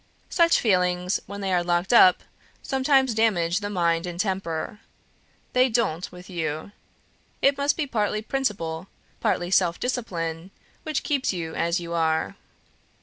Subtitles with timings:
[0.31, 2.23] Such feelings, when they are locked up,
[2.63, 4.79] sometimes damage the mind and temper.
[5.53, 6.71] They don't with you.
[7.39, 8.87] It must be partly principle,
[9.19, 10.49] partly self discipline,
[10.81, 12.35] which keeps you as you are."